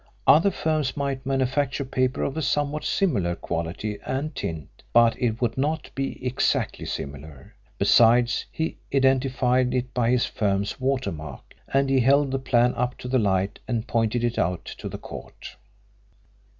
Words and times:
Other 0.25 0.49
firms 0.49 0.97
might 0.97 1.27
manufacture 1.27 1.85
paper 1.85 2.23
of 2.23 2.35
a 2.35 2.41
somewhat 2.41 2.83
similar 2.83 3.35
quality 3.35 3.99
and 4.03 4.33
tint, 4.33 4.81
but 4.93 5.15
it 5.21 5.39
would 5.39 5.59
not 5.59 5.91
be 5.93 6.25
exactly 6.25 6.85
similar. 6.87 7.53
Besides, 7.77 8.45
he 8.51 8.79
identified 8.95 9.75
it 9.75 9.93
by 9.93 10.09
his 10.09 10.25
firm's 10.25 10.79
watermark, 10.81 11.53
and 11.71 11.87
he 11.87 11.99
held 11.99 12.31
the 12.31 12.39
plan 12.39 12.73
up 12.73 12.97
to 12.97 13.07
the 13.07 13.19
light 13.19 13.59
and 13.67 13.85
pointed 13.85 14.23
it 14.23 14.39
out 14.39 14.65
to 14.79 14.89
the 14.89 14.97
court. 14.97 15.55